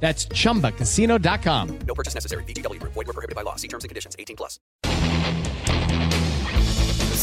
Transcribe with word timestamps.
That's 0.00 0.28
chumbacasino.com. 0.28 1.78
No 1.86 1.94
purchase 1.94 2.14
necessary. 2.14 2.44
BGW. 2.44 2.80
Void 2.82 2.94
were 2.94 3.12
prohibited 3.12 3.34
by 3.34 3.42
law. 3.42 3.56
See 3.56 3.68
terms 3.68 3.82
and 3.84 3.88
conditions. 3.88 4.14
18 4.18 4.36
plus. 4.36 4.60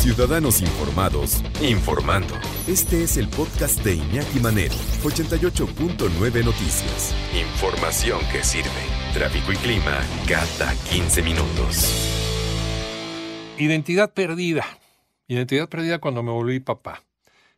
Ciudadanos 0.04 0.62
informados, 0.62 1.42
informando. 1.62 2.34
Este 2.68 3.04
es 3.04 3.16
el 3.16 3.30
podcast 3.30 3.82
de 3.86 3.96
Iñaki 3.96 4.40
Manero, 4.42 4.76
88.9 5.02 6.44
Noticias. 6.44 7.16
Información 7.34 8.20
que 8.30 8.44
sirve. 8.44 8.70
Tráfico 9.14 9.54
y 9.54 9.56
clima 9.56 10.02
cada 10.28 10.76
15 10.92 11.22
minutos. 11.22 11.88
Identidad 13.58 14.14
perdida. 14.14 14.66
Identidad 15.28 15.70
perdida 15.70 16.00
cuando 16.00 16.22
me 16.22 16.32
volví 16.32 16.60
papá. 16.60 17.02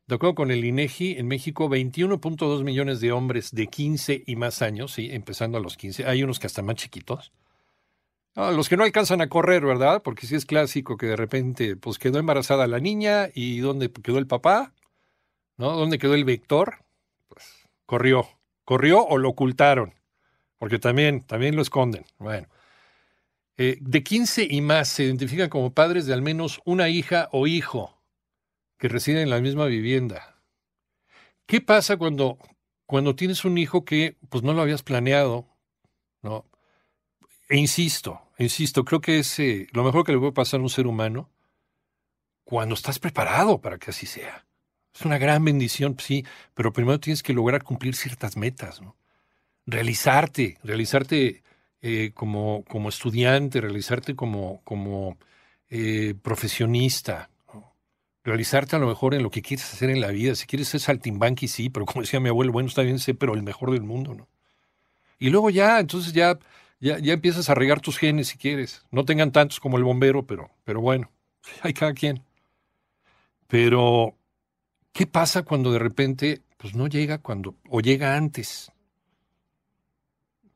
De 0.08 0.16
acuerdo 0.16 0.36
con 0.36 0.52
el 0.52 0.64
INEGI, 0.64 1.18
en 1.18 1.28
México 1.28 1.68
21.2 1.68 2.64
millones 2.64 3.00
de 3.00 3.12
hombres 3.12 3.52
de 3.52 3.66
15 3.66 4.24
y 4.28 4.36
más 4.36 4.62
años, 4.62 4.94
sí, 4.94 5.10
empezando 5.12 5.58
a 5.58 5.62
los 5.62 5.78
15. 5.78 6.06
Hay 6.06 6.22
unos 6.22 6.38
que 6.38 6.46
hasta 6.46 6.62
más 6.62 6.76
chiquitos. 6.76 7.32
Ah, 8.36 8.52
los 8.52 8.70
que 8.70 8.78
no 8.78 8.84
alcanzan 8.84 9.22
a 9.22 9.30
correr, 9.30 9.66
¿verdad? 9.66 10.04
Porque 10.04 10.28
sí 10.28 10.36
es 10.36 10.46
clásico 10.46 10.98
que 10.98 11.08
de 11.08 11.16
repente 11.16 11.76
pues 11.76 11.98
quedó 11.98 12.20
embarazada 12.20 12.68
la 12.68 12.80
niña 12.80 13.30
y 13.34 13.60
¿dónde 13.60 13.92
quedó 13.92 14.20
el 14.20 14.28
papá? 14.28 14.74
¿No? 15.58 15.72
¿Dónde 15.72 15.98
quedó 15.98 16.14
el 16.14 16.26
vector? 16.26 16.86
Pues 17.28 17.68
corrió. 17.88 18.28
Corrió 18.64 19.04
o 19.04 19.18
lo 19.18 19.30
ocultaron. 19.30 19.96
Porque 20.60 20.78
también, 20.78 21.22
también 21.24 21.56
lo 21.56 21.64
esconden. 21.64 22.06
Bueno. 22.20 22.48
Eh, 23.58 23.78
de 23.80 24.04
15 24.04 24.48
y 24.52 24.62
más 24.62 24.90
se 24.90 25.06
identifican 25.06 25.50
como 25.50 25.74
padres 25.74 26.06
de 26.06 26.14
al 26.14 26.22
menos 26.22 26.62
una 26.66 26.90
hija 26.90 27.30
o 27.32 27.48
hijo 27.48 27.95
que 28.78 28.88
residen 28.88 29.22
en 29.24 29.30
la 29.30 29.42
misma 29.42 29.66
vivienda. 29.66 30.42
¿Qué 31.46 31.62
pasa 31.62 31.98
cuando, 31.98 32.38
cuando 32.86 33.16
tienes 33.16 33.46
un 33.46 33.58
hijo 33.58 33.86
que 33.86 34.18
pues 34.30 34.44
no 34.44 34.54
lo 34.54 34.62
habías 34.62 34.84
planeado? 34.84 35.48
¿no? 36.22 36.46
E 37.50 37.58
insisto, 37.58 38.22
insisto, 38.40 38.84
creo 38.84 39.02
que 39.02 39.20
es 39.20 39.40
eh, 39.40 39.68
lo 39.72 39.84
mejor 39.84 40.04
que 40.04 40.12
le 40.12 40.18
puede 40.20 40.32
pasar 40.32 40.60
a 40.60 40.64
un 40.64 40.70
ser 40.70 40.88
humano 40.88 41.30
cuando 42.44 42.76
estás 42.76 43.00
preparado 43.00 43.62
para 43.62 43.78
que 43.78 43.92
así 43.92 44.06
sea. 44.06 44.46
Es 44.94 45.02
una 45.02 45.18
gran 45.18 45.44
bendición, 45.44 45.98
sí, 46.00 46.26
pero 46.54 46.74
primero 46.74 47.00
tienes 47.00 47.22
que 47.22 47.34
lograr 47.34 47.64
cumplir 47.64 47.96
ciertas 47.96 48.38
metas, 48.38 48.82
¿no? 48.82 48.96
Realizarte, 49.66 50.58
realizarte 50.64 51.44
eh, 51.82 52.12
como, 52.14 52.64
como 52.66 52.90
estudiante, 52.90 53.62
realizarte 53.62 54.16
como, 54.16 54.62
como 54.64 55.18
eh, 55.70 56.16
profesionista, 56.22 57.30
realizarte 58.26 58.76
a 58.76 58.80
lo 58.80 58.88
mejor 58.88 59.14
en 59.14 59.24
lo 59.24 59.30
que 59.30 59.42
quieres 59.42 59.72
hacer 59.72 59.90
en 59.92 60.02
la 60.02 60.10
vida. 60.10 60.36
Si 60.36 60.48
quieres 60.48 60.68
ser 60.68 60.82
saltimbanqui, 60.82 61.48
sí, 61.48 61.70
pero 61.70 61.86
como 61.86 62.02
decía 62.02 62.20
mi 62.20 62.30
abuelo, 62.30 62.52
bueno, 62.52 62.68
está 62.68 62.82
bien, 62.82 63.00
sé, 63.00 63.14
pero 63.14 63.36
el 63.36 63.44
mejor 63.44 63.72
del 63.72 63.84
mundo, 63.84 64.16
¿no? 64.16 64.28
Y 65.20 65.30
luego 65.30 65.50
ya, 65.50 65.80
entonces 65.80 66.12
ya, 66.12 66.38
ya, 66.80 66.98
ya 67.00 67.14
empiezas 67.14 67.50
a 67.50 67.56
regar 67.56 67.80
tus 67.80 67.98
genes 67.98 68.28
si 68.30 68.38
quieres. 68.38 68.86
No 68.92 69.06
tengan 69.06 69.32
tantos 69.32 69.60
como 69.60 69.78
el 69.78 69.84
bombero, 69.84 70.26
pero, 70.26 70.50
pero 70.66 70.82
bueno, 70.82 71.12
hay 71.62 71.74
cada 71.74 71.94
quien. 71.94 72.24
Pero, 73.48 74.18
¿qué 74.92 75.06
pasa 75.06 75.44
cuando 75.44 75.72
de 75.72 75.80
repente, 75.80 76.42
pues 76.58 76.76
no 76.76 76.88
llega 76.88 77.20
cuando, 77.20 77.56
o 77.70 77.80
llega 77.80 78.18
antes? 78.18 78.72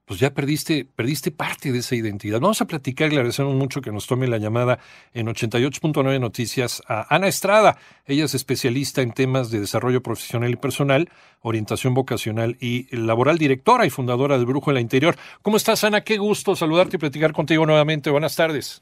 Pues 0.10 0.20
ya 0.20 0.32
perdiste, 0.32 0.88
perdiste 0.96 1.30
parte 1.30 1.72
de 1.72 1.78
esa 1.78 1.94
identidad. 1.94 2.40
Vamos 2.40 2.60
a 2.62 2.66
platicar 2.66 3.10
le 3.10 3.18
agradecemos 3.18 3.54
mucho 3.54 3.80
que 3.80 3.92
nos 3.92 4.08
tome 4.08 4.28
la 4.28 4.40
llamada 4.40 4.80
en 5.14 5.28
88.9 5.28 6.20
Noticias 6.20 6.82
a 6.88 7.14
Ana 7.16 7.28
Estrada. 7.28 7.78
Ella 8.08 8.26
es 8.26 8.34
especialista 8.34 9.04
en 9.04 9.12
temas 9.12 9.52
de 9.52 9.60
desarrollo 9.60 10.02
profesional 10.02 10.50
y 10.50 10.56
personal, 10.56 11.10
orientación 11.44 11.94
vocacional 11.94 12.58
y 12.60 12.88
laboral, 12.90 13.38
directora 13.38 13.86
y 13.86 13.92
fundadora 13.92 14.36
del 14.36 14.48
Brujo 14.48 14.72
en 14.72 14.76
la 14.76 14.82
Interior. 14.82 15.14
¿Cómo 15.44 15.58
estás, 15.58 15.84
Ana? 15.84 16.02
Qué 16.02 16.18
gusto 16.18 16.56
saludarte 16.56 16.96
y 16.96 17.00
platicar 17.00 17.32
contigo 17.32 17.68
nuevamente. 17.68 18.10
Buenas 18.10 18.36
tardes. 18.36 18.82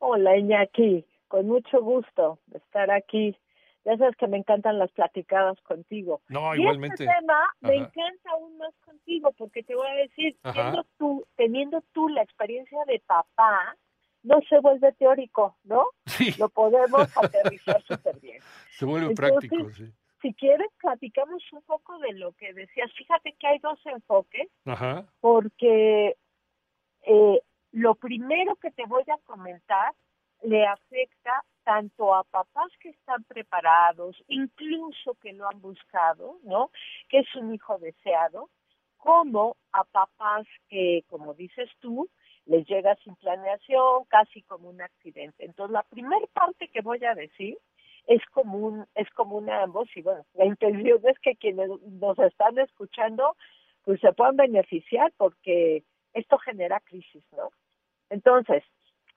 Hola, 0.00 0.36
Iñaki. 0.36 1.04
Con 1.28 1.46
mucho 1.46 1.80
gusto 1.80 2.40
estar 2.52 2.90
aquí 2.90 3.36
ya 3.88 3.96
sabes 3.96 4.16
que 4.16 4.26
me 4.28 4.36
encantan 4.36 4.78
las 4.78 4.90
platicadas 4.92 5.58
contigo. 5.62 6.20
No, 6.28 6.54
y 6.54 6.60
igualmente. 6.60 7.04
Este 7.04 7.14
tema 7.18 7.48
me 7.60 7.76
encanta 7.76 8.30
aún 8.32 8.58
más 8.58 8.74
contigo, 8.84 9.32
porque 9.38 9.62
te 9.62 9.74
voy 9.74 9.86
a 9.86 9.94
decir, 9.94 10.36
teniendo 10.42 10.84
tú, 10.98 11.26
teniendo 11.36 11.82
tú 11.92 12.08
la 12.10 12.22
experiencia 12.22 12.78
de 12.86 13.00
papá, 13.06 13.76
no 14.22 14.40
se 14.48 14.58
vuelve 14.60 14.92
teórico, 14.92 15.56
¿no? 15.64 15.86
Sí, 16.04 16.34
Lo 16.38 16.50
podemos 16.50 17.08
aterrizar 17.16 17.82
súper 17.84 18.20
bien. 18.20 18.42
se 18.72 18.84
vuelve 18.84 19.08
Entonces, 19.08 19.48
práctico, 19.48 19.70
sí. 19.70 19.92
Si 20.20 20.34
quieres, 20.34 20.66
platicamos 20.80 21.42
un 21.52 21.62
poco 21.62 21.98
de 22.00 22.12
lo 22.12 22.32
que 22.32 22.52
decías. 22.52 22.92
Fíjate 22.92 23.36
que 23.38 23.46
hay 23.46 23.58
dos 23.60 23.78
enfoques, 23.86 24.48
Ajá. 24.66 25.06
porque 25.20 26.16
eh, 27.02 27.40
lo 27.72 27.94
primero 27.94 28.56
que 28.56 28.70
te 28.72 28.84
voy 28.86 29.04
a 29.08 29.18
comentar 29.24 29.94
le 30.42 30.66
afecta 30.66 31.44
tanto 31.68 32.14
a 32.14 32.24
papás 32.24 32.72
que 32.80 32.88
están 32.88 33.24
preparados, 33.24 34.16
incluso 34.28 35.12
que 35.20 35.34
lo 35.34 35.46
han 35.46 35.60
buscado, 35.60 36.38
¿no? 36.42 36.70
Que 37.10 37.18
es 37.18 37.34
un 37.34 37.52
hijo 37.52 37.76
deseado, 37.78 38.48
como 38.96 39.54
a 39.72 39.84
papás 39.84 40.46
que, 40.70 41.04
como 41.10 41.34
dices 41.34 41.68
tú, 41.80 42.08
les 42.46 42.66
llega 42.66 42.96
sin 43.04 43.16
planeación, 43.16 44.04
casi 44.08 44.40
como 44.44 44.70
un 44.70 44.80
accidente. 44.80 45.44
Entonces, 45.44 45.74
la 45.74 45.82
primera 45.82 46.26
parte 46.32 46.68
que 46.68 46.80
voy 46.80 47.04
a 47.04 47.14
decir 47.14 47.58
es 48.06 48.24
común, 48.32 48.86
es 48.94 49.10
común 49.10 49.50
a 49.50 49.62
ambos 49.64 49.94
y 49.94 50.00
bueno, 50.00 50.24
la 50.32 50.46
intención 50.46 51.00
es 51.04 51.18
que 51.18 51.36
quienes 51.36 51.68
nos 51.82 52.18
están 52.18 52.58
escuchando 52.58 53.36
pues 53.84 54.00
se 54.00 54.10
puedan 54.14 54.36
beneficiar 54.36 55.12
porque 55.18 55.82
esto 56.14 56.38
genera 56.38 56.80
crisis, 56.80 57.22
¿no? 57.36 57.50
Entonces, 58.08 58.64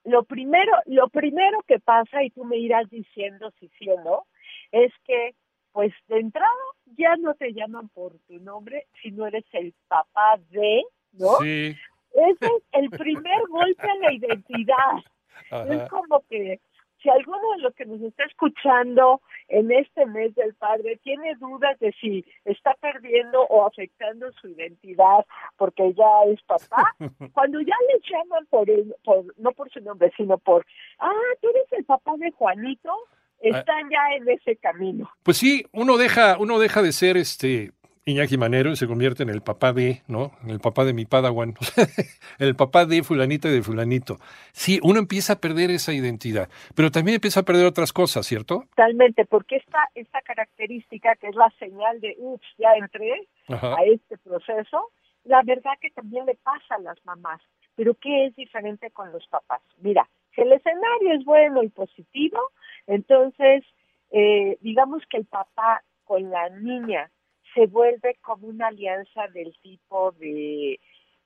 lo 0.03 0.23
primero, 0.23 0.71
lo 0.85 1.09
primero 1.09 1.61
que 1.67 1.79
pasa, 1.79 2.23
y 2.23 2.31
tú 2.31 2.43
me 2.43 2.57
irás 2.57 2.89
diciendo 2.89 3.51
si 3.59 3.69
sí 3.77 3.89
o 3.89 4.01
no, 4.03 4.25
es 4.71 4.91
que, 5.05 5.35
pues 5.71 5.93
de 6.07 6.19
entrada 6.19 6.49
ya 6.97 7.15
no 7.17 7.33
te 7.35 7.53
llaman 7.53 7.89
por 7.89 8.17
tu 8.27 8.39
nombre, 8.39 8.87
sino 9.01 9.25
eres 9.25 9.45
el 9.53 9.73
papá 9.87 10.39
de, 10.49 10.83
¿no? 11.13 11.37
Sí. 11.41 11.75
Ese 12.13 12.45
es 12.45 12.63
el 12.73 12.89
primer 12.89 13.47
golpe 13.47 13.89
a 13.89 13.95
la 13.95 14.13
identidad. 14.13 14.75
Ajá. 15.51 15.73
Es 15.73 15.89
como 15.89 16.21
que 16.29 16.59
si 17.01 17.09
alguno 17.09 17.51
de 17.55 17.59
los 17.59 17.73
que 17.75 17.85
nos 17.85 18.01
está 18.01 18.23
escuchando 18.25 19.21
en 19.47 19.71
este 19.71 20.05
mes 20.05 20.33
del 20.35 20.53
padre 20.55 20.99
tiene 21.03 21.35
dudas 21.35 21.79
de 21.79 21.91
si 21.99 22.25
está 22.45 22.73
perdiendo 22.75 23.41
o 23.43 23.65
afectando 23.65 24.31
su 24.33 24.49
identidad 24.49 25.25
porque 25.57 25.93
ya 25.93 26.31
es 26.31 26.41
papá, 26.43 26.95
cuando 27.33 27.59
ya 27.61 27.75
le 27.91 27.99
llaman 28.09 28.45
por 28.47 28.69
el, 28.69 28.95
por, 29.03 29.25
no 29.37 29.51
por 29.51 29.69
su 29.71 29.79
nombre, 29.81 30.11
sino 30.15 30.37
por, 30.37 30.65
ah, 30.99 31.11
tú 31.41 31.49
eres 31.49 31.71
el 31.71 31.85
papá 31.85 32.13
de 32.17 32.31
Juanito, 32.31 32.93
están 33.41 33.89
ya 33.89 34.15
en 34.15 34.29
ese 34.29 34.55
camino. 34.57 35.09
Pues 35.23 35.37
sí, 35.37 35.65
uno 35.71 35.97
deja, 35.97 36.37
uno 36.39 36.59
deja 36.59 36.81
de 36.81 36.91
ser 36.91 37.17
este 37.17 37.71
Iñaki 38.03 38.35
Manero 38.35 38.75
se 38.75 38.87
convierte 38.87 39.21
en 39.21 39.29
el 39.29 39.41
papá 39.41 39.73
de, 39.73 40.01
¿no? 40.07 40.31
En 40.43 40.49
el 40.49 40.59
papá 40.59 40.85
de 40.85 40.93
mi 40.93 41.05
padawan, 41.05 41.53
el 42.39 42.55
papá 42.55 42.85
de 42.87 43.03
fulanito 43.03 43.47
y 43.47 43.51
de 43.51 43.61
fulanito. 43.61 44.17
Sí, 44.53 44.79
uno 44.81 44.97
empieza 44.97 45.33
a 45.33 45.35
perder 45.39 45.69
esa 45.69 45.93
identidad, 45.93 46.49
pero 46.75 46.89
también 46.89 47.15
empieza 47.15 47.41
a 47.41 47.43
perder 47.43 47.67
otras 47.67 47.93
cosas, 47.93 48.25
¿cierto? 48.25 48.63
Totalmente, 48.69 49.25
porque 49.25 49.57
esta, 49.57 49.87
esta 49.93 50.19
característica 50.21 51.15
que 51.17 51.27
es 51.27 51.35
la 51.35 51.51
señal 51.59 52.01
de, 52.01 52.15
ups, 52.17 52.47
ya 52.57 52.73
entré 52.73 53.27
Ajá. 53.47 53.75
a 53.75 53.83
este 53.83 54.17
proceso, 54.17 54.89
la 55.23 55.43
verdad 55.43 55.73
que 55.79 55.91
también 55.91 56.25
le 56.25 56.35
pasa 56.35 56.75
a 56.75 56.79
las 56.79 56.97
mamás. 57.05 57.41
Pero 57.75 57.93
¿qué 57.93 58.25
es 58.25 58.35
diferente 58.35 58.89
con 58.89 59.11
los 59.11 59.27
papás? 59.27 59.61
Mira, 59.79 60.09
si 60.33 60.41
el 60.41 60.51
escenario 60.51 61.13
es 61.13 61.23
bueno 61.23 61.61
y 61.61 61.69
positivo, 61.69 62.39
entonces 62.87 63.63
eh, 64.09 64.57
digamos 64.61 65.03
que 65.07 65.17
el 65.17 65.25
papá 65.25 65.83
con 66.03 66.31
la 66.31 66.49
niña 66.49 67.11
se 67.53 67.67
vuelve 67.67 68.17
como 68.21 68.47
una 68.47 68.67
alianza 68.67 69.27
del 69.33 69.53
tipo 69.61 70.11
de, 70.13 70.79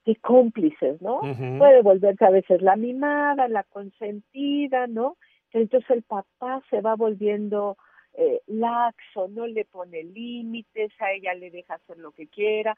de 0.05 0.15
cómplices, 0.17 1.01
¿no? 1.01 1.21
Puede 1.57 1.81
volverse 1.81 2.25
a 2.25 2.29
veces 2.29 2.61
la 2.61 2.75
mimada, 2.75 3.47
la 3.47 3.63
consentida, 3.63 4.87
¿no? 4.87 5.17
Entonces 5.51 5.89
el 5.89 6.03
papá 6.03 6.61
se 6.69 6.81
va 6.81 6.95
volviendo 6.95 7.77
eh, 8.13 8.41
laxo, 8.47 9.27
no 9.29 9.47
le 9.47 9.65
pone 9.65 10.03
límites, 10.03 10.91
a 10.99 11.11
ella 11.11 11.33
le 11.33 11.51
deja 11.51 11.75
hacer 11.75 11.97
lo 11.97 12.11
que 12.11 12.27
quiera. 12.27 12.75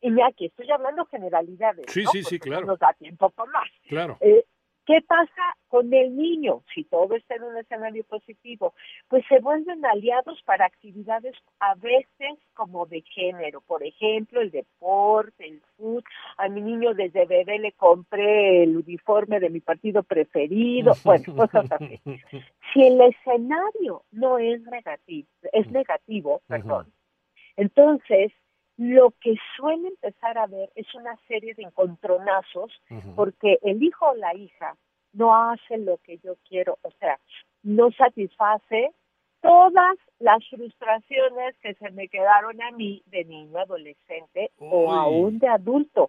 Y 0.00 0.20
aquí 0.20 0.46
estoy 0.46 0.70
hablando 0.70 1.04
generalidades, 1.06 1.86
Sí, 1.88 2.04
¿no? 2.04 2.10
sí, 2.10 2.22
sí, 2.22 2.38
claro. 2.38 2.62
No 2.62 2.72
nos 2.72 2.78
da 2.78 2.92
tiempo 2.94 3.30
para 3.30 3.50
más. 3.50 3.68
Claro. 3.88 4.16
Eh, 4.20 4.44
¿Qué 4.88 5.02
pasa 5.02 5.54
con 5.68 5.92
el 5.92 6.16
niño? 6.16 6.62
Si 6.74 6.82
todo 6.84 7.14
está 7.14 7.34
en 7.34 7.42
un 7.42 7.58
escenario 7.58 8.04
positivo, 8.04 8.72
pues 9.08 9.22
se 9.28 9.38
vuelven 9.38 9.84
aliados 9.84 10.40
para 10.46 10.64
actividades 10.64 11.34
a 11.60 11.74
veces 11.74 12.38
como 12.54 12.86
de 12.86 13.02
género, 13.02 13.60
por 13.60 13.82
ejemplo, 13.82 14.40
el 14.40 14.50
deporte, 14.50 15.46
el 15.46 15.60
fútbol. 15.76 16.04
A 16.38 16.48
mi 16.48 16.62
niño 16.62 16.94
desde 16.94 17.26
bebé 17.26 17.58
le 17.58 17.72
compré 17.72 18.62
el 18.62 18.78
uniforme 18.78 19.40
de 19.40 19.50
mi 19.50 19.60
partido 19.60 20.02
preferido, 20.02 20.94
bueno, 21.04 21.36
cosas 21.36 21.70
así. 21.70 22.00
Si 22.72 22.82
el 22.82 22.98
escenario 23.02 24.04
no 24.10 24.38
es 24.38 24.62
negativo, 24.62 25.28
es 25.52 25.70
negativo, 25.70 26.40
perdón, 26.46 26.90
entonces 27.56 28.32
lo 28.78 29.12
que 29.20 29.34
suele 29.56 29.88
empezar 29.88 30.38
a 30.38 30.46
ver 30.46 30.70
es 30.76 30.86
una 30.94 31.16
serie 31.26 31.52
de 31.54 31.64
encontronazos 31.64 32.72
porque 33.16 33.58
el 33.62 33.82
hijo 33.82 34.06
o 34.06 34.14
la 34.14 34.34
hija 34.34 34.76
no 35.12 35.34
hace 35.34 35.78
lo 35.78 35.98
que 35.98 36.18
yo 36.18 36.36
quiero, 36.48 36.78
o 36.82 36.90
sea, 36.92 37.18
no 37.64 37.90
satisface 37.90 38.92
todas 39.40 39.96
las 40.20 40.46
frustraciones 40.48 41.56
que 41.60 41.74
se 41.74 41.90
me 41.90 42.08
quedaron 42.08 42.60
a 42.62 42.70
mí 42.70 43.02
de 43.06 43.24
niño, 43.24 43.58
adolescente 43.58 44.50
o 44.58 44.92
aún 44.92 45.38
de 45.38 45.48
adulto. 45.48 46.08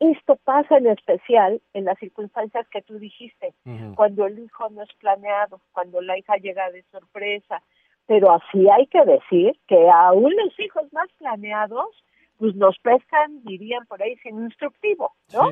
Esto 0.00 0.36
pasa 0.44 0.78
en 0.78 0.88
especial 0.88 1.60
en 1.72 1.84
las 1.84 1.98
circunstancias 1.98 2.66
que 2.68 2.82
tú 2.82 2.98
dijiste, 2.98 3.54
cuando 3.96 4.26
el 4.26 4.38
hijo 4.38 4.68
no 4.70 4.82
es 4.82 4.92
planeado, 4.94 5.60
cuando 5.72 6.00
la 6.00 6.18
hija 6.18 6.36
llega 6.36 6.70
de 6.70 6.82
sorpresa, 6.92 7.62
pero 8.06 8.32
así 8.32 8.68
hay 8.68 8.86
que 8.86 9.04
decir 9.04 9.58
que 9.66 9.88
aún 9.90 10.32
los 10.36 10.58
hijos 10.60 10.92
más 10.92 11.10
planeados, 11.18 12.04
pues 12.38 12.54
nos 12.54 12.78
pescan, 12.78 13.42
dirían 13.44 13.86
por 13.86 14.02
ahí, 14.02 14.16
sin 14.16 14.44
instructivo, 14.44 15.12
¿no? 15.32 15.50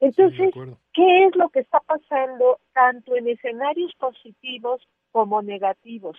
Entonces, 0.00 0.54
¿qué 0.92 1.24
es 1.26 1.34
lo 1.34 1.48
que 1.48 1.60
está 1.60 1.80
pasando 1.80 2.60
tanto 2.72 3.16
en 3.16 3.28
escenarios 3.28 3.92
positivos 3.96 4.86
como 5.10 5.42
negativos? 5.42 6.16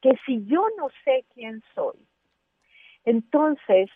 Que 0.00 0.12
si 0.26 0.44
yo 0.46 0.66
no 0.76 0.88
sé 1.04 1.24
quién 1.32 1.62
soy, 1.74 1.96
entonces 3.04 3.88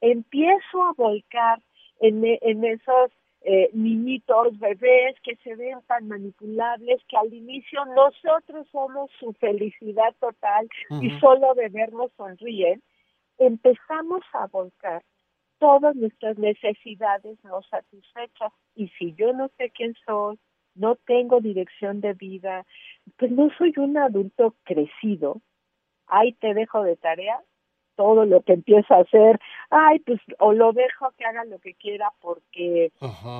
empiezo 0.00 0.84
a 0.84 0.92
volcar 0.92 1.60
en, 1.98 2.22
en 2.24 2.64
esos 2.64 3.10
eh, 3.42 3.70
niñitos, 3.72 4.58
bebés 4.58 5.18
que 5.22 5.36
se 5.36 5.56
ven 5.56 5.80
tan 5.86 6.08
manipulables 6.08 7.02
que 7.08 7.16
al 7.16 7.32
inicio 7.32 7.84
nosotros 7.86 8.66
somos 8.70 9.10
su 9.18 9.32
felicidad 9.34 10.14
total 10.20 10.68
y 11.00 11.10
solo 11.20 11.54
de 11.54 11.68
vernos 11.70 12.12
sonríen, 12.16 12.82
empezamos 13.38 14.22
a 14.34 14.46
volcar 14.46 15.02
todas 15.58 15.96
nuestras 15.96 16.36
necesidades 16.38 17.42
no 17.44 17.62
satisfechas 17.62 18.52
y 18.74 18.88
si 18.98 19.14
yo 19.14 19.32
no 19.32 19.48
sé 19.56 19.70
quién 19.70 19.94
soy, 20.04 20.38
no 20.74 20.96
tengo 20.96 21.40
dirección 21.40 22.00
de 22.00 22.14
vida, 22.14 22.66
pues 23.16 23.30
no 23.30 23.48
soy 23.56 23.72
un 23.76 23.96
adulto 23.96 24.54
crecido, 24.64 25.40
ahí 26.06 26.32
te 26.34 26.54
dejo 26.54 26.82
de 26.82 26.96
tarea 26.96 27.40
todo 28.00 28.24
lo 28.24 28.40
que 28.40 28.54
empieza 28.54 28.94
a 28.94 29.00
hacer, 29.00 29.38
ay, 29.68 29.98
pues 29.98 30.18
o 30.38 30.54
lo 30.54 30.72
dejo 30.72 31.12
que 31.18 31.26
haga 31.26 31.44
lo 31.44 31.58
que 31.58 31.74
quiera 31.74 32.10
porque 32.22 32.92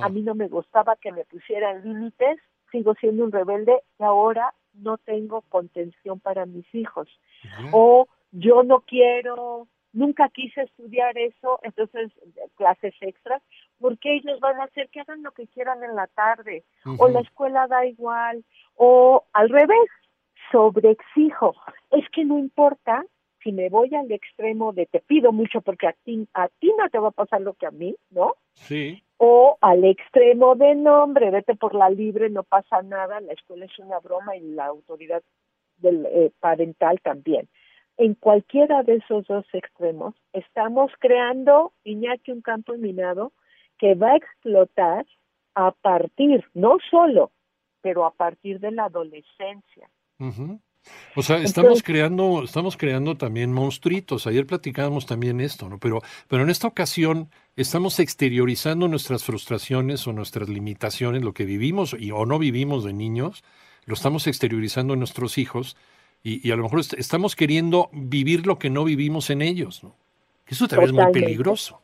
a 0.03 0.07
mí 0.07 0.21
no 0.21 0.35
me 0.35 0.49
gustaba 0.49 0.97
que 0.97 1.11
me 1.11 1.25
pusieran 1.25 1.81
límites, 1.83 2.37
sigo 2.71 2.93
siendo 2.93 3.23
un 3.23 3.31
rebelde 3.31 3.81
y 3.99 4.03
ahora 4.03 4.53
no 4.75 4.99
tengo 4.99 5.41
contención 5.49 6.19
para 6.19 6.45
mis 6.45 6.67
hijos. 6.75 7.09
O 7.71 8.07
yo 8.31 8.61
no 8.61 8.81
quiero, 8.81 9.67
nunca 9.93 10.29
quise 10.29 10.61
estudiar 10.61 11.17
eso, 11.17 11.59
entonces 11.63 12.11
clases 12.55 12.93
extras, 13.01 13.41
porque 13.79 14.13
ellos 14.17 14.39
van 14.41 14.61
a 14.61 14.65
hacer 14.65 14.89
que 14.89 14.99
hagan 14.99 15.23
lo 15.23 15.31
que 15.31 15.47
quieran 15.47 15.83
en 15.83 15.95
la 15.95 16.05
tarde, 16.05 16.63
o 16.99 17.07
la 17.07 17.21
escuela 17.21 17.65
da 17.65 17.83
igual, 17.87 18.45
o 18.75 19.23
al 19.33 19.49
revés, 19.49 19.89
sobreexijo. 20.51 21.55
Es 21.89 22.07
que 22.11 22.25
no 22.25 22.37
importa 22.37 23.03
si 23.43 23.51
me 23.51 23.69
voy 23.69 23.93
al 23.95 24.11
extremo 24.11 24.73
de 24.73 24.85
te 24.85 24.99
pido 24.99 25.31
mucho 25.31 25.61
porque 25.61 25.87
a 25.87 25.93
ti, 26.03 26.27
a 26.33 26.47
ti 26.47 26.71
no 26.77 26.89
te 26.89 26.99
va 26.99 27.09
a 27.09 27.11
pasar 27.11 27.41
lo 27.41 27.53
que 27.53 27.65
a 27.65 27.71
mí, 27.71 27.95
¿no? 28.09 28.35
Sí. 28.53 29.03
O 29.17 29.57
al 29.61 29.83
extremo 29.83 30.55
de 30.55 30.75
no, 30.75 31.03
hombre, 31.03 31.29
vete 31.31 31.55
por 31.55 31.75
la 31.75 31.89
libre, 31.89 32.29
no 32.29 32.43
pasa 32.43 32.81
nada, 32.81 33.19
la 33.21 33.33
escuela 33.33 33.65
es 33.65 33.79
una 33.79 33.99
broma 33.99 34.35
y 34.35 34.41
la 34.41 34.65
autoridad 34.65 35.21
del, 35.77 36.05
eh, 36.05 36.31
parental 36.39 36.99
también. 37.01 37.47
En 37.97 38.15
cualquiera 38.15 38.83
de 38.83 38.95
esos 38.95 39.27
dos 39.27 39.45
extremos, 39.53 40.15
estamos 40.33 40.91
creando, 40.99 41.73
Iñaki, 41.83 42.31
un 42.31 42.41
campo 42.41 42.73
minado 42.77 43.31
que 43.77 43.95
va 43.95 44.11
a 44.11 44.17
explotar 44.17 45.05
a 45.55 45.71
partir, 45.71 46.43
no 46.53 46.77
solo, 46.89 47.31
pero 47.81 48.05
a 48.05 48.11
partir 48.11 48.59
de 48.59 48.71
la 48.71 48.85
adolescencia. 48.85 49.89
O 51.15 51.21
sea, 51.21 51.37
estamos 51.37 51.83
creando, 51.83 52.43
estamos 52.43 52.77
creando 52.77 53.17
también 53.17 53.51
monstruitos. 53.51 54.27
Ayer 54.27 54.45
platicábamos 54.45 55.05
también 55.05 55.41
esto, 55.41 55.69
¿no? 55.69 55.77
Pero, 55.77 56.01
pero 56.27 56.43
en 56.43 56.49
esta 56.49 56.67
ocasión 56.67 57.29
estamos 57.55 57.99
exteriorizando 57.99 58.87
nuestras 58.87 59.23
frustraciones 59.23 60.07
o 60.07 60.13
nuestras 60.13 60.49
limitaciones, 60.49 61.21
lo 61.21 61.33
que 61.33 61.45
vivimos 61.45 61.95
y 61.99 62.11
o 62.11 62.25
no 62.25 62.39
vivimos 62.39 62.83
de 62.83 62.93
niños, 62.93 63.43
lo 63.85 63.93
estamos 63.93 64.27
exteriorizando 64.27 64.93
en 64.93 64.99
nuestros 64.99 65.37
hijos 65.37 65.75
y, 66.23 66.47
y 66.47 66.51
a 66.51 66.55
lo 66.55 66.63
mejor 66.63 66.79
estamos 66.79 67.35
queriendo 67.35 67.89
vivir 67.91 68.47
lo 68.47 68.57
que 68.57 68.69
no 68.69 68.83
vivimos 68.83 69.29
en 69.29 69.41
ellos, 69.41 69.83
¿no? 69.83 69.95
Eso 70.47 70.67
también 70.67 70.89
es 70.89 70.93
muy 70.93 71.11
peligroso. 71.13 71.81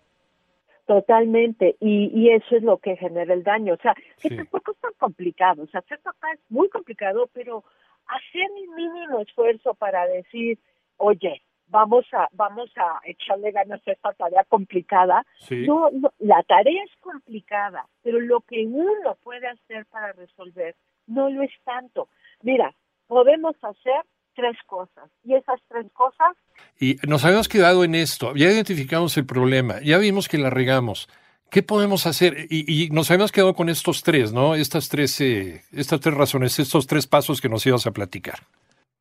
Totalmente, 0.85 1.75
y, 1.81 2.11
y 2.13 2.29
eso 2.29 2.55
es 2.55 2.63
lo 2.63 2.77
que 2.77 2.95
genera 2.95 3.33
el 3.33 3.43
daño. 3.43 3.73
O 3.73 3.77
sea, 3.77 3.93
que 4.21 4.29
tampoco 4.29 4.71
es 4.71 4.77
tan 4.77 4.93
complicado. 4.97 5.63
O 5.63 5.67
sea, 5.67 5.81
ser 5.81 5.99
papá 5.99 6.31
es 6.33 6.39
muy 6.49 6.69
complicado, 6.69 7.29
pero 7.33 7.63
hacer 8.07 8.49
mi 8.53 8.67
mínimo 8.67 9.19
esfuerzo 9.21 9.73
para 9.73 10.05
decir, 10.07 10.59
oye, 10.97 11.41
vamos 11.67 12.05
a 12.13 12.27
vamos 12.31 12.69
a 12.77 12.99
echarle 13.05 13.51
ganas 13.51 13.81
a 13.87 13.91
esta 13.91 14.13
tarea 14.13 14.43
complicada. 14.45 15.25
No, 15.49 15.89
la 16.19 16.43
tarea 16.43 16.83
es 16.83 16.91
complicada, 17.01 17.85
pero 18.03 18.19
lo 18.19 18.41
que 18.41 18.65
uno 18.65 19.17
puede 19.23 19.47
hacer 19.47 19.85
para 19.87 20.13
resolver 20.13 20.75
no 21.07 21.29
lo 21.29 21.41
es 21.43 21.51
tanto. 21.63 22.09
Mira, 22.41 22.73
podemos 23.07 23.55
hacer 23.61 24.01
tres 24.35 24.57
cosas 24.65 25.09
y 25.23 25.33
esas 25.33 25.59
tres 25.67 25.85
cosas. 25.93 26.35
Y 26.79 26.97
nos 27.07 27.25
habíamos 27.25 27.49
quedado 27.49 27.83
en 27.83 27.95
esto, 27.95 28.35
ya 28.35 28.51
identificamos 28.51 29.17
el 29.17 29.25
problema, 29.25 29.79
ya 29.81 29.97
vimos 29.97 30.27
que 30.27 30.37
la 30.37 30.49
regamos. 30.49 31.09
¿Qué 31.49 31.63
podemos 31.63 32.05
hacer? 32.05 32.47
Y, 32.49 32.89
nos 32.91 33.09
habíamos 33.09 33.31
quedado 33.31 33.53
con 33.53 33.69
estos 33.69 34.03
tres, 34.03 34.33
¿no? 34.33 34.55
Estas 34.55 34.89
tres, 34.89 35.19
eh, 35.21 35.63
estas 35.71 35.99
tres 36.01 36.15
razones, 36.15 36.59
estos 36.59 36.87
tres 36.87 37.07
pasos 37.07 37.39
que 37.39 37.47
nos 37.49 37.65
ibas 37.65 37.87
a 37.87 37.91
platicar. 37.91 38.39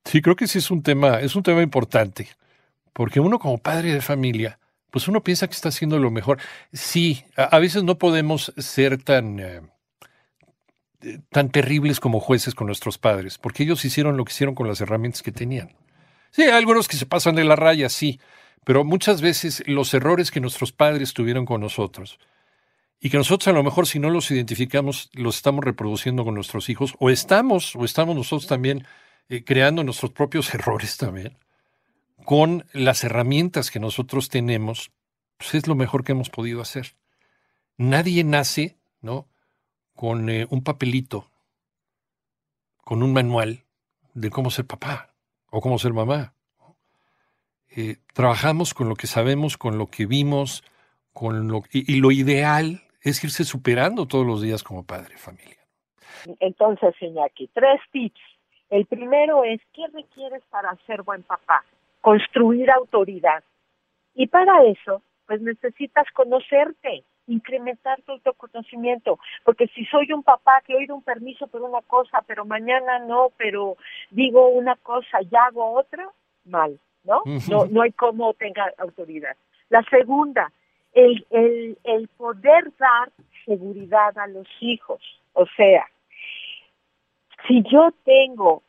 Sí, 0.04 0.22
creo 0.22 0.36
que 0.36 0.46
sí 0.46 0.58
es 0.58 0.70
un 0.70 0.82
tema, 0.82 1.20
es 1.20 1.34
un 1.34 1.42
tema 1.42 1.62
importante, 1.62 2.28
porque 2.92 3.18
uno 3.18 3.40
como 3.40 3.58
padre 3.58 3.92
de 3.92 4.00
familia, 4.00 4.60
pues 4.92 5.08
uno 5.08 5.24
piensa 5.24 5.48
que 5.48 5.54
está 5.54 5.70
haciendo 5.70 5.98
lo 5.98 6.12
mejor. 6.12 6.38
Sí, 6.72 7.24
a, 7.36 7.58
veces 7.58 7.82
no 7.82 7.98
podemos 7.98 8.52
ser 8.56 9.02
tan, 9.02 9.40
eh, 9.40 9.60
tan 11.30 11.50
terribles 11.50 11.98
como 11.98 12.20
jueces 12.20 12.54
con 12.54 12.68
nuestros 12.68 12.96
padres, 12.96 13.38
porque 13.38 13.64
ellos 13.64 13.84
hicieron 13.84 14.16
lo 14.16 14.24
que 14.24 14.32
hicieron 14.32 14.54
con 14.54 14.68
las 14.68 14.80
herramientas 14.80 15.22
que 15.22 15.32
tenían. 15.32 15.74
Sí, 16.30 16.42
hay 16.42 16.50
algunos 16.50 16.86
que 16.86 16.96
se 16.96 17.06
pasan 17.06 17.34
de 17.34 17.44
la 17.44 17.56
raya, 17.56 17.88
sí, 17.88 18.20
pero 18.64 18.84
muchas 18.84 19.20
veces 19.20 19.64
los 19.66 19.92
errores 19.94 20.30
que 20.30 20.40
nuestros 20.40 20.70
padres 20.70 21.14
tuvieron 21.14 21.46
con 21.46 21.60
nosotros, 21.60 22.18
y 23.00 23.10
que 23.10 23.18
nosotros 23.18 23.48
a 23.48 23.52
lo 23.52 23.62
mejor 23.62 23.86
si 23.86 23.98
no 23.98 24.10
los 24.10 24.30
identificamos 24.30 25.10
los 25.12 25.36
estamos 25.36 25.64
reproduciendo 25.64 26.24
con 26.24 26.34
nuestros 26.34 26.68
hijos 26.68 26.94
o 26.98 27.10
estamos 27.10 27.76
o 27.76 27.84
estamos 27.84 28.16
nosotros 28.16 28.46
también 28.46 28.86
eh, 29.28 29.44
creando 29.44 29.84
nuestros 29.84 30.12
propios 30.12 30.52
errores 30.54 30.96
también 30.96 31.38
con 32.24 32.64
las 32.72 33.04
herramientas 33.04 33.70
que 33.70 33.80
nosotros 33.80 34.28
tenemos 34.28 34.90
pues 35.36 35.54
es 35.54 35.66
lo 35.66 35.74
mejor 35.74 36.02
que 36.02 36.12
hemos 36.12 36.30
podido 36.30 36.62
hacer. 36.62 36.96
Nadie 37.76 38.24
nace 38.24 38.78
no 39.02 39.28
con 39.94 40.30
eh, 40.30 40.46
un 40.50 40.62
papelito 40.64 41.30
con 42.78 43.02
un 43.02 43.12
manual 43.12 43.64
de 44.14 44.30
cómo 44.30 44.50
ser 44.50 44.66
papá 44.66 45.14
o 45.50 45.60
cómo 45.60 45.78
ser 45.78 45.92
mamá 45.92 46.34
eh, 47.68 47.98
trabajamos 48.14 48.72
con 48.72 48.88
lo 48.88 48.96
que 48.96 49.06
sabemos 49.06 49.58
con 49.58 49.76
lo 49.76 49.88
que 49.88 50.06
vimos 50.06 50.64
con 51.12 51.48
lo 51.48 51.62
y 51.70 51.96
lo 51.96 52.10
ideal 52.10 52.85
es 53.06 53.22
irse 53.22 53.44
superando 53.44 54.06
todos 54.06 54.26
los 54.26 54.42
días 54.42 54.64
como 54.64 54.84
padre 54.84 55.16
familia. 55.16 55.56
Entonces, 56.40 56.94
Iñaki, 57.00 57.48
tres 57.54 57.80
tips. 57.92 58.20
El 58.68 58.84
primero 58.86 59.44
es, 59.44 59.60
¿qué 59.72 59.86
requieres 59.92 60.42
para 60.50 60.76
ser 60.86 61.02
buen 61.02 61.22
papá? 61.22 61.64
Construir 62.00 62.68
autoridad. 62.68 63.44
Y 64.14 64.26
para 64.26 64.64
eso, 64.64 65.02
pues 65.24 65.40
necesitas 65.40 66.06
conocerte, 66.14 67.04
incrementar 67.28 68.02
tu 68.02 68.12
autoconocimiento, 68.12 69.20
porque 69.44 69.68
si 69.68 69.84
soy 69.86 70.12
un 70.12 70.24
papá 70.24 70.62
que 70.66 70.74
hoy 70.74 70.86
doy 70.86 70.96
un 70.96 71.02
permiso 71.02 71.46
por 71.46 71.62
una 71.62 71.82
cosa, 71.82 72.24
pero 72.26 72.44
mañana 72.44 72.98
no, 73.00 73.30
pero 73.36 73.76
digo 74.10 74.48
una 74.48 74.74
cosa 74.76 75.22
y 75.22 75.28
hago 75.36 75.74
otra, 75.74 76.08
mal, 76.44 76.80
¿no? 77.04 77.22
No, 77.50 77.66
no 77.66 77.82
hay 77.82 77.92
cómo 77.92 78.34
tenga 78.34 78.72
autoridad. 78.78 79.36
La 79.68 79.82
segunda, 79.84 80.50
el, 80.96 81.26
el, 81.30 81.78
el 81.84 82.08
poder 82.16 82.72
dar 82.78 83.12
seguridad 83.44 84.16
a 84.18 84.26
los 84.26 84.48
hijos. 84.60 85.00
O 85.34 85.44
sea, 85.56 85.86
si 87.46 87.62
yo 87.70 87.90
tengo 88.04 88.62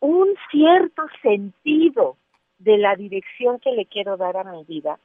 un 0.00 0.28
cierto 0.50 1.02
sentido 1.20 2.16
de 2.58 2.78
la 2.78 2.94
dirección 2.94 3.58
que 3.58 3.72
le 3.72 3.84
quiero 3.86 4.16
dar 4.16 4.36
a 4.36 4.44
mi 4.44 4.62
vida, 4.64 4.98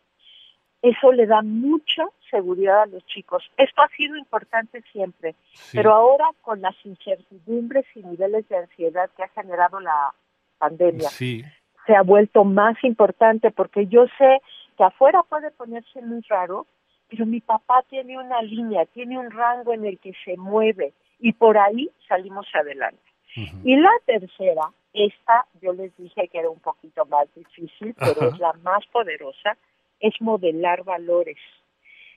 eso 0.83 1.11
le 1.11 1.25
da 1.25 1.41
mucha 1.41 2.05
seguridad 2.29 2.83
a 2.83 2.85
los 2.85 3.03
chicos. 3.07 3.43
Esto 3.57 3.81
ha 3.81 3.87
sido 3.89 4.15
importante 4.15 4.83
siempre, 4.91 5.35
Sí. 5.53 5.77
pero 5.77 5.93
ahora 5.93 6.29
con 6.41 6.61
las 6.61 6.75
incertidumbres 6.85 7.85
y 7.95 8.03
niveles 8.03 8.47
de 8.49 8.57
ansiedad 8.57 9.09
que 9.17 9.23
ha 9.23 9.27
generado 9.29 9.79
la 9.79 10.13
pandemia, 10.59 11.09
Sí, 11.09 11.43
se 11.87 11.95
ha 11.95 12.03
vuelto 12.03 12.43
más 12.43 12.77
importante 12.83 13.49
porque 13.49 13.87
yo 13.87 14.05
sé 14.19 14.41
que 14.81 14.85
afuera 14.85 15.21
puede 15.21 15.51
ponerse 15.51 16.01
muy 16.01 16.21
raro, 16.27 16.65
pero 17.07 17.27
mi 17.27 17.39
papá 17.39 17.83
tiene 17.87 18.17
una 18.17 18.41
línea, 18.41 18.87
tiene 18.87 19.19
un 19.19 19.29
rango 19.29 19.73
en 19.73 19.85
el 19.85 19.99
que 19.99 20.11
se 20.25 20.35
mueve 20.37 20.93
y 21.19 21.33
por 21.33 21.55
ahí 21.55 21.91
salimos 22.07 22.47
adelante. 22.51 23.03
Y 23.63 23.75
la 23.75 23.91
tercera, 24.07 24.71
esta 24.91 25.45
yo 25.61 25.73
les 25.73 25.95
dije 25.97 26.27
que 26.29 26.39
era 26.39 26.49
un 26.49 26.59
poquito 26.59 27.05
más 27.05 27.27
difícil, 27.35 27.93
pero 27.93 28.29
es 28.29 28.39
la 28.39 28.53
más 28.63 28.83
poderosa, 28.87 29.55
es 29.99 30.19
modelar 30.19 30.83
valores. 30.83 31.37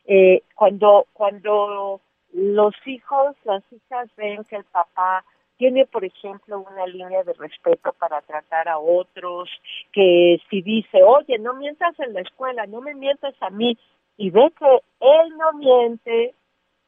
Eh, 0.06 0.42
cuando, 0.54 1.06
cuando 1.12 2.00
los 2.32 2.74
hijos, 2.86 3.36
las 3.44 3.62
hijas 3.72 4.08
ven 4.16 4.42
que 4.44 4.56
el 4.56 4.64
papá 4.64 5.22
tiene, 5.56 5.86
por 5.86 6.04
ejemplo, 6.04 6.60
una 6.60 6.86
línea 6.86 7.22
de 7.22 7.32
respeto 7.34 7.92
para 7.92 8.20
tratar 8.22 8.68
a 8.68 8.78
otros, 8.78 9.48
que 9.92 10.40
si 10.50 10.62
dice, 10.62 11.02
oye, 11.02 11.38
no 11.38 11.54
mientas 11.54 11.98
en 12.00 12.12
la 12.12 12.20
escuela, 12.20 12.66
no 12.66 12.80
me 12.80 12.94
mientas 12.94 13.34
a 13.40 13.50
mí, 13.50 13.78
y 14.16 14.30
ve 14.30 14.52
que 14.58 14.80
él 15.00 15.36
no 15.36 15.52
miente, 15.54 16.34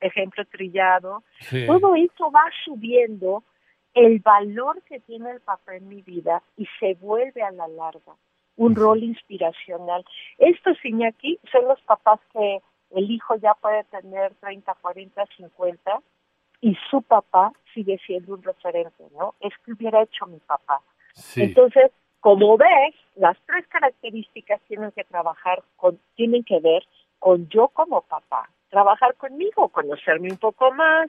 ejemplo 0.00 0.44
trillado, 0.46 1.22
Sí. 1.40 1.66
todo 1.66 1.94
eso 1.94 2.30
va 2.30 2.44
subiendo 2.64 3.42
el 3.94 4.18
valor 4.20 4.82
que 4.82 5.00
tiene 5.00 5.30
el 5.30 5.40
papá 5.40 5.76
en 5.76 5.88
mi 5.88 6.02
vida 6.02 6.42
y 6.56 6.66
se 6.78 6.94
vuelve 6.94 7.42
a 7.42 7.50
la 7.50 7.66
larga 7.66 8.14
un 8.56 8.74
rol 8.74 9.02
inspiracional. 9.02 10.04
Estos 10.38 10.82
Iñaki 10.84 11.38
son 11.52 11.68
los 11.68 11.80
papás 11.82 12.20
que 12.32 12.60
el 12.90 13.10
hijo 13.10 13.36
ya 13.36 13.54
puede 13.54 13.84
tener 13.84 14.34
30, 14.36 14.74
40, 14.80 15.26
50 15.36 16.00
y 16.60 16.76
su 16.90 17.02
papá 17.02 17.52
sigue 17.74 17.98
siendo 18.06 18.34
un 18.34 18.42
referente, 18.42 19.04
¿no? 19.18 19.34
Es 19.40 19.52
que 19.64 19.72
hubiera 19.72 20.02
hecho 20.02 20.26
mi 20.26 20.38
papá. 20.38 20.80
Sí. 21.14 21.42
Entonces, 21.42 21.90
como 22.20 22.56
ves, 22.56 22.94
las 23.14 23.36
tres 23.46 23.66
características 23.68 24.60
tienen 24.68 24.90
que 24.92 25.04
trabajar 25.04 25.62
con, 25.76 25.98
tienen 26.14 26.42
que 26.44 26.60
ver 26.60 26.82
con 27.18 27.48
yo 27.48 27.68
como 27.68 28.02
papá, 28.02 28.48
trabajar 28.68 29.14
conmigo, 29.14 29.68
conocerme 29.68 30.30
un 30.30 30.38
poco 30.38 30.72
más, 30.72 31.08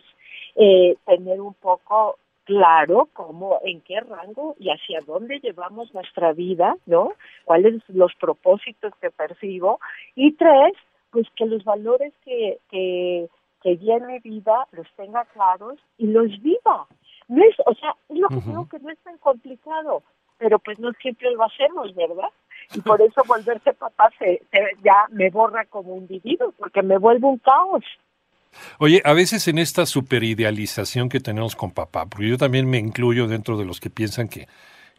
eh, 0.55 0.95
tener 1.05 1.41
un 1.41 1.53
poco 1.55 2.17
claro 2.43 3.09
cómo, 3.13 3.59
en 3.63 3.81
qué 3.81 3.99
rango 3.99 4.55
y 4.57 4.69
hacia 4.69 5.01
dónde 5.01 5.39
llevamos 5.39 5.93
nuestra 5.93 6.31
vida, 6.31 6.77
¿no? 6.85 7.11
Cuáles 7.43 7.83
los 7.89 8.15
propósitos 8.15 8.93
que 9.01 9.11
percibo. 9.11 9.79
Y 10.15 10.31
tres, 10.33 10.73
pues 11.11 11.27
que 11.35 11.45
los 11.45 11.63
valores 11.65 12.13
que, 12.23 12.59
que, 12.69 13.27
que 13.61 13.75
guían 13.75 14.07
mi 14.07 14.19
vida 14.19 14.67
los 14.71 14.87
tenga 14.95 15.25
claros 15.25 15.79
y 15.97 16.07
los 16.07 16.27
viva. 16.41 16.87
No 17.27 17.43
es, 17.43 17.55
o 17.65 17.73
sea, 17.75 17.95
es 18.09 18.17
lo 18.17 18.29
que 18.29 18.35
Ujú. 18.37 18.49
digo 18.49 18.69
que 18.69 18.79
no 18.79 18.89
es 18.89 18.99
tan 18.99 19.17
complicado, 19.17 20.03
pero 20.37 20.59
pues 20.59 20.79
no 20.79 20.91
siempre 21.01 21.31
lo 21.31 21.43
hacemos, 21.43 21.93
¿verdad? 21.95 22.29
Y 22.73 22.81
por 22.81 23.01
eso 23.01 23.21
volverse 23.27 23.73
papá 23.73 24.09
se, 24.19 24.41
se- 24.51 24.77
ya 24.83 25.05
me 25.09 25.29
borra 25.29 25.65
como 25.65 25.97
individuo, 25.97 26.53
porque 26.57 26.81
me 26.83 26.97
vuelve 26.97 27.27
un 27.27 27.37
caos. 27.39 27.83
Oye, 28.79 29.01
a 29.05 29.13
veces 29.13 29.47
en 29.47 29.57
esta 29.59 29.85
superidealización 29.85 31.09
que 31.09 31.19
tenemos 31.19 31.55
con 31.55 31.71
papá, 31.71 32.05
porque 32.05 32.27
yo 32.29 32.37
también 32.37 32.69
me 32.69 32.77
incluyo 32.77 33.27
dentro 33.27 33.57
de 33.57 33.65
los 33.65 33.79
que 33.79 33.89
piensan 33.89 34.27
que, 34.29 34.47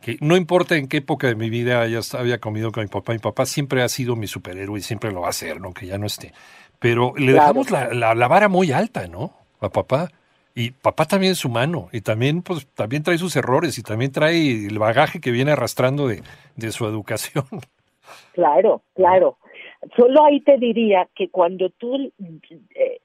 que 0.00 0.16
no 0.20 0.36
importa 0.36 0.76
en 0.76 0.88
qué 0.88 0.98
época 0.98 1.26
de 1.28 1.34
mi 1.34 1.50
vida 1.50 1.80
haya, 1.80 2.00
había 2.18 2.38
comido 2.38 2.72
con 2.72 2.82
mi 2.82 2.88
papá, 2.88 3.12
mi 3.12 3.18
papá 3.18 3.46
siempre 3.46 3.82
ha 3.82 3.88
sido 3.88 4.16
mi 4.16 4.26
superhéroe 4.26 4.78
y 4.78 4.82
siempre 4.82 5.12
lo 5.12 5.22
va 5.22 5.28
a 5.28 5.32
ser, 5.32 5.60
¿no? 5.60 5.72
Que 5.72 5.86
ya 5.86 5.98
no 5.98 6.06
esté. 6.06 6.32
Pero 6.78 7.12
le 7.16 7.32
Claro. 7.32 7.40
dejamos 7.40 7.70
la, 7.70 7.92
la, 7.94 8.14
la 8.14 8.28
vara 8.28 8.48
muy 8.48 8.70
alta, 8.72 9.06
¿no? 9.08 9.32
A 9.60 9.68
papá. 9.68 10.08
Y 10.54 10.70
papá 10.72 11.04
también 11.04 11.32
es 11.32 11.44
humano 11.44 11.88
y 11.92 12.00
también, 12.00 12.42
pues, 12.42 12.66
también 12.74 13.02
trae 13.04 13.16
sus 13.18 13.36
errores 13.36 13.78
y 13.78 13.82
también 13.82 14.10
trae 14.10 14.66
el 14.66 14.78
bagaje 14.78 15.20
que 15.20 15.30
viene 15.30 15.52
arrastrando 15.52 16.08
de, 16.08 16.22
de 16.56 16.72
su 16.72 16.86
educación. 16.86 17.44
Claro, 18.32 18.82
claro. 18.94 19.36
Solo 19.94 20.24
ahí 20.24 20.40
te 20.40 20.56
diría 20.56 21.06
que 21.14 21.28
cuando 21.28 21.68
tú 21.68 22.10
eh, 22.74 23.00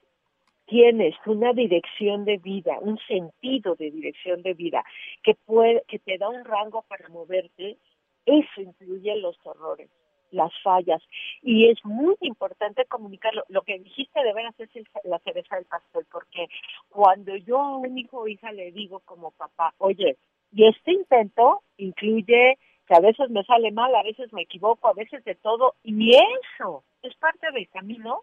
tienes 0.66 1.14
una 1.26 1.52
dirección 1.52 2.24
de 2.24 2.38
vida, 2.38 2.78
un 2.80 2.98
sentido 3.06 3.76
de 3.76 3.92
dirección 3.92 4.42
de 4.44 4.54
vida 4.54 4.84
que 5.22 5.36
puede, 5.36 5.84
que 5.90 6.00
te 6.00 6.18
da 6.18 6.30
un 6.30 6.46
rango 6.46 6.84
para 6.88 7.10
moverte, 7.10 7.78
eso 8.26 8.62
incluye 8.62 9.14
los 9.18 9.36
errores, 9.46 9.90
las 10.34 10.52
fallas 10.62 11.02
y 11.42 11.70
es 11.70 11.84
muy 11.86 12.16
importante 12.22 12.86
comunicarlo. 12.86 13.44
Lo 13.50 13.62
que 13.62 13.80
dijiste 13.80 14.24
de 14.24 14.34
veras 14.34 14.60
es 14.60 14.76
el- 14.76 14.88
la 15.04 15.20
cereza 15.20 15.56
del 15.56 15.66
pastel, 15.66 16.06
porque 16.12 16.48
cuando 16.90 17.36
yo 17.36 17.60
a 17.62 17.78
un 17.78 17.98
hijo 17.98 18.20
o 18.20 18.28
hija 18.28 18.52
le 18.52 18.72
digo 18.72 19.00
como 19.02 19.32
papá, 19.32 19.74
oye, 19.78 20.18
y 20.52 20.68
este 20.68 20.92
intento 20.92 21.62
incluye 21.78 22.58
que 22.88 22.96
a 22.96 23.00
veces 23.00 23.30
me 23.30 23.44
sale 23.46 23.72
mal, 23.72 23.94
a 23.96 24.04
veces 24.04 24.32
me 24.34 24.42
equivoco, 24.42 24.88
a 24.90 24.94
veces 24.94 25.24
de 25.24 25.36
todo, 25.36 25.76
y 25.84 26.16
eso 26.16 26.84
es 27.02 27.16
parte 27.16 27.52
del 27.52 27.68
camino, 27.70 28.22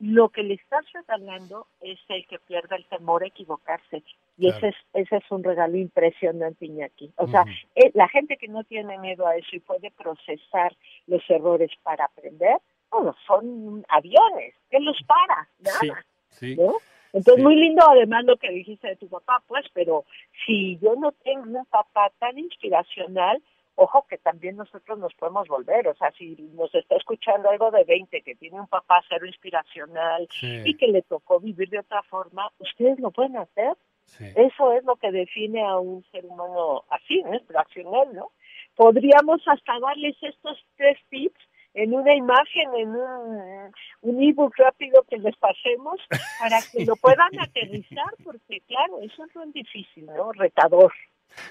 lo 0.00 0.28
que 0.30 0.42
le 0.42 0.54
estás 0.54 0.84
regalando 0.92 1.66
es 1.80 1.98
el 2.08 2.26
que 2.26 2.38
pierda 2.40 2.76
el 2.76 2.84
temor 2.86 3.22
a 3.22 3.26
equivocarse. 3.28 4.02
Y 4.38 4.50
Claro. 4.50 4.56
ese, 4.58 4.68
es, 4.68 4.76
ese 4.94 5.16
es 5.16 5.30
un 5.30 5.44
regalo 5.44 5.76
impresionante, 5.76 6.66
Iñaki. 6.66 7.12
O 7.16 7.28
sea, 7.28 7.44
eh, 7.76 7.90
la 7.94 8.08
gente 8.08 8.36
que 8.36 8.48
no 8.48 8.64
tiene 8.64 8.98
miedo 8.98 9.26
a 9.26 9.36
eso 9.36 9.54
y 9.54 9.60
puede 9.60 9.90
procesar 9.92 10.74
los 11.06 11.22
errores 11.30 11.70
para 11.82 12.06
aprender, 12.06 12.56
bueno, 12.90 13.14
son 13.26 13.84
aviones. 13.88 14.54
¿Qué 14.70 14.80
los 14.80 14.98
para? 15.04 15.48
Nada. 15.60 16.04
Sí. 16.30 16.56
¿no? 16.56 16.74
Entonces, 17.12 17.36
Sí. 17.36 17.42
muy 17.42 17.56
lindo 17.56 17.84
además 17.88 18.24
lo 18.24 18.36
que 18.36 18.50
dijiste 18.50 18.88
de 18.88 18.96
tu 18.96 19.08
papá, 19.08 19.42
pues, 19.46 19.64
pero 19.74 20.04
si 20.46 20.78
yo 20.78 20.96
no 20.96 21.12
tengo 21.12 21.42
un 21.58 21.64
papá 21.66 22.10
tan 22.18 22.38
inspiracional, 22.38 23.42
ojo 23.74 24.06
que 24.08 24.18
también 24.18 24.56
nosotros 24.56 24.98
nos 24.98 25.14
podemos 25.14 25.48
volver, 25.48 25.88
o 25.88 25.94
sea, 25.94 26.10
si 26.12 26.36
nos 26.54 26.74
está 26.74 26.96
escuchando 26.96 27.50
algo 27.50 27.70
de 27.70 27.84
20 27.84 28.22
que 28.22 28.34
tiene 28.34 28.60
un 28.60 28.66
papá 28.66 29.02
cero 29.08 29.26
inspiracional 29.26 30.28
Sí. 30.30 30.62
y 30.64 30.74
que 30.76 30.88
le 30.88 31.02
tocó 31.02 31.40
vivir 31.40 31.68
de 31.70 31.78
otra 31.80 32.02
forma, 32.02 32.50
ustedes 32.58 32.98
lo 33.00 33.10
pueden 33.10 33.36
hacer. 33.36 33.76
Sí. 34.04 34.24
Eso 34.36 34.72
es 34.72 34.84
lo 34.84 34.96
que 34.96 35.10
define 35.10 35.62
a 35.64 35.76
un 35.78 36.04
ser 36.10 36.24
humano 36.26 36.84
así, 36.90 37.22
¿no? 37.22 37.34
Inspiracional, 37.34 38.12
¿no? 38.14 38.32
Podríamos 38.74 39.40
hasta 39.46 39.78
darles 39.78 40.16
estos 40.22 40.58
tres 40.76 40.98
tips 41.08 41.40
en 41.74 41.94
una 41.94 42.14
imagen, 42.14 42.74
en 42.76 42.88
un, 42.90 43.72
un 44.02 44.22
ebook 44.22 44.54
rápido 44.58 45.02
que 45.04 45.16
les 45.18 45.36
pasemos 45.36 46.00
para 46.38 46.58
que 46.70 46.84
lo 46.86 46.96
puedan 46.96 47.38
aterrizar, 47.40 48.12
porque 48.22 48.60
claro, 48.66 49.00
eso 49.00 49.24
es 49.24 49.34
lo 49.34 49.46
difícil, 49.46 50.06
¿no? 50.06 50.32
Retador. 50.32 50.92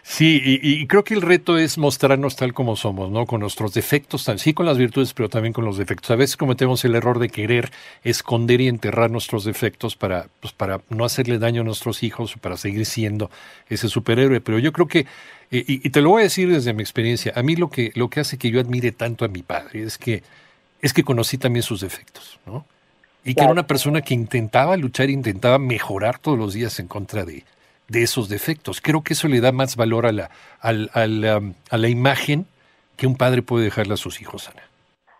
Sí, 0.03 0.41
y, 0.43 0.59
y 0.61 0.87
creo 0.87 1.03
que 1.03 1.13
el 1.13 1.21
reto 1.21 1.57
es 1.57 1.77
mostrarnos 1.77 2.35
tal 2.35 2.53
como 2.53 2.75
somos, 2.75 3.11
¿no? 3.11 3.25
Con 3.25 3.41
nuestros 3.41 3.73
defectos, 3.73 4.29
sí 4.37 4.53
con 4.53 4.65
las 4.65 4.77
virtudes, 4.77 5.13
pero 5.13 5.29
también 5.29 5.53
con 5.53 5.63
los 5.63 5.77
defectos. 5.77 6.09
A 6.11 6.15
veces 6.15 6.37
cometemos 6.37 6.83
el 6.85 6.95
error 6.95 7.19
de 7.19 7.29
querer 7.29 7.71
esconder 8.03 8.61
y 8.61 8.67
enterrar 8.67 9.11
nuestros 9.11 9.45
defectos 9.45 9.95
para, 9.95 10.27
pues, 10.39 10.53
para 10.53 10.81
no 10.89 11.05
hacerle 11.05 11.37
daño 11.37 11.61
a 11.61 11.65
nuestros 11.65 12.01
hijos 12.03 12.35
o 12.35 12.39
para 12.39 12.57
seguir 12.57 12.85
siendo 12.85 13.29
ese 13.69 13.89
superhéroe. 13.89 14.41
Pero 14.41 14.57
yo 14.57 14.73
creo 14.73 14.87
que, 14.87 15.05
eh, 15.51 15.63
y, 15.67 15.85
y 15.87 15.89
te 15.91 16.01
lo 16.01 16.09
voy 16.09 16.21
a 16.21 16.23
decir 16.23 16.51
desde 16.51 16.73
mi 16.73 16.81
experiencia, 16.81 17.33
a 17.35 17.43
mí 17.43 17.55
lo 17.55 17.69
que, 17.69 17.91
lo 17.93 18.09
que 18.09 18.21
hace 18.21 18.37
que 18.37 18.49
yo 18.49 18.59
admire 18.59 18.91
tanto 18.91 19.23
a 19.23 19.27
mi 19.27 19.43
padre 19.43 19.83
es 19.83 19.97
que, 19.99 20.23
es 20.81 20.93
que 20.93 21.03
conocí 21.03 21.37
también 21.37 21.63
sus 21.63 21.81
defectos, 21.81 22.39
¿no? 22.45 22.65
Y 23.23 23.35
que 23.35 23.43
era 23.43 23.51
una 23.51 23.67
persona 23.67 24.01
que 24.01 24.15
intentaba 24.15 24.75
luchar, 24.77 25.11
intentaba 25.11 25.59
mejorar 25.59 26.17
todos 26.17 26.39
los 26.39 26.53
días 26.55 26.79
en 26.79 26.87
contra 26.87 27.23
de, 27.23 27.43
de 27.87 28.03
esos 28.03 28.29
defectos. 28.29 28.81
Creo 28.81 29.01
que 29.03 29.13
eso 29.13 29.27
le 29.27 29.41
da 29.41 29.51
más 29.51 29.75
valor 29.75 30.05
a 30.05 30.11
la, 30.11 30.29
al- 30.59 30.89
al, 30.93 31.25
um, 31.37 31.53
a 31.69 31.77
la 31.77 31.89
imagen 31.89 32.45
que 32.97 33.07
un 33.07 33.15
padre 33.15 33.41
puede 33.41 33.65
dejarle 33.65 33.93
a 33.95 33.97
sus 33.97 34.21
hijos, 34.21 34.49
Ana. 34.49 34.61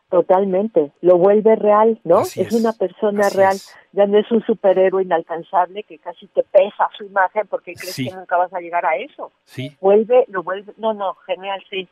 Totalmente, 0.10 0.92
lo 1.02 1.18
vuelve 1.18 1.56
real, 1.56 2.00
¿no? 2.04 2.22
Es, 2.22 2.36
es, 2.36 2.52
una 2.52 2.74
persona 2.74 3.28
así 3.28 3.38
real, 3.38 3.56
es. 3.56 3.74
ya 3.94 4.06
no 4.08 4.20
es 4.20 4.30
un 4.30 4.44
superhéroe 4.46 5.04
inalcanzable 5.04 5.84
que 5.84 6.00
casi 6.00 6.28
te 6.28 6.44
pesa 6.44 6.90
su 6.98 7.06
imagen 7.06 7.48
porque 7.50 7.74
crees 7.76 7.96
Sí. 7.96 8.10
que 8.10 8.16
nunca 8.16 8.36
vas 8.36 8.54
a 8.54 8.60
llegar 8.60 8.86
a 8.86 8.98
eso. 8.98 9.32
Sí, 9.46 9.76
Vuelve, 9.80 10.26
lo 10.28 10.44
vuelve, 10.44 10.74
no, 10.78 10.94
no, 10.94 11.16
genial, 11.26 11.64
sí, 11.70 11.88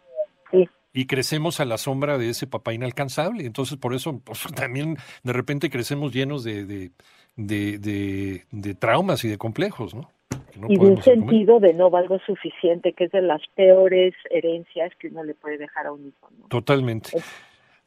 sí. 0.52 0.68
y 0.92 1.06
crecemos 1.08 1.62
a 1.62 1.66
la 1.66 1.78
sombra 1.78 2.18
de 2.18 2.30
ese 2.32 2.46
papá 2.46 2.74
inalcanzable. 2.74 3.46
Entonces, 3.46 3.78
por 3.78 3.94
eso 3.94 4.20
pues, 4.22 4.44
también 4.54 4.98
de 5.24 5.32
repente 5.34 5.70
crecemos 5.70 6.12
llenos 6.12 6.44
de, 6.44 6.66
de, 6.66 6.92
de, 7.38 7.78
de- 7.78 8.46
de 8.52 8.76
traumas 8.76 9.24
y 9.24 9.30
de 9.30 9.38
complejos, 9.38 9.94
¿no? 9.96 10.12
No 10.56 10.68
y 10.70 10.76
de 10.78 10.82
un 10.86 10.96
comer. 10.98 11.04
sentido 11.04 11.60
de 11.60 11.74
no 11.74 11.90
valgo 11.90 12.20
suficiente, 12.20 12.94
que 12.94 13.06
es 13.06 13.12
de 13.12 13.22
las 13.22 13.42
peores 13.56 14.14
herencias 14.30 14.92
que 15.00 15.08
uno 15.08 15.24
le 15.24 15.34
puede 15.34 15.58
dejar 15.58 15.88
a 15.88 15.92
un 15.94 16.08
hijo. 16.08 16.30
¿no? 16.38 16.48
Totalmente. 16.48 17.12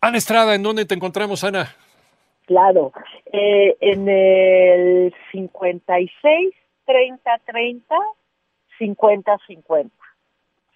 Ana 0.00 0.18
Estrada, 0.18 0.54
¿en 0.54 0.62
dónde 0.62 0.84
te 0.84 0.94
encontramos, 0.94 1.44
Ana? 1.44 1.74
Claro, 2.46 2.92
eh, 3.32 3.76
en 3.80 4.08
el 4.08 5.14
56 5.32 6.54
30 6.86 7.38
30 7.46 7.94
50-50. 8.80 9.90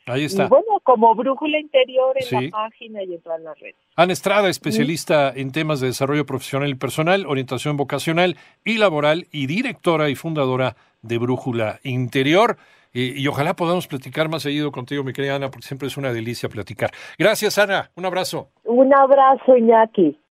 Ahí 0.09 0.25
está. 0.25 0.45
Y 0.45 0.49
bueno, 0.49 0.79
como 0.85 1.13
brújula 1.17 1.59
interior 1.59 2.15
en 2.17 2.23
Sí. 2.23 2.41
la 2.45 2.51
página 2.51 3.03
y 3.03 3.15
en 3.15 3.21
todas 3.21 3.41
las 3.41 3.59
redes. 3.59 3.75
Ana 3.97 4.13
Estrada, 4.13 4.49
especialista 4.49 5.33
en 5.35 5.51
temas 5.51 5.81
de 5.81 5.89
desarrollo 5.89 6.25
profesional 6.25 6.69
y 6.69 6.75
personal, 6.77 7.27
orientación 7.27 7.77
vocacional 7.77 8.37
y 8.65 8.79
laboral 8.79 9.27
y 9.33 9.47
directora 9.49 10.09
y 10.09 10.15
fundadora 10.15 10.77
de 11.07 11.19
Brújula 11.19 11.81
Interior. 11.83 12.57
Y, 12.93 13.27
ojalá 13.29 13.55
podamos 13.55 13.87
platicar 13.87 14.31
más 14.31 14.43
seguido 14.43 14.73
contigo, 14.73 15.05
mi 15.05 15.13
querida 15.13 15.35
Ana, 15.35 15.51
porque 15.51 15.67
siempre 15.67 15.87
es 15.87 15.99
una 15.99 16.15
delicia 16.15 16.49
platicar. 16.49 16.91
Gracias, 17.19 17.59
Ana. 17.59 17.91
Un 17.95 18.07
abrazo. 18.07 18.49
Un 18.65 18.95
abrazo, 18.95 19.55
Iñaki. 19.55 20.19